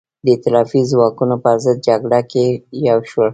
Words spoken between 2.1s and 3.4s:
کې یو شول.